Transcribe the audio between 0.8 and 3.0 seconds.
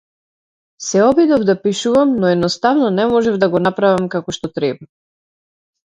Се обидов да пишувам, но едноставно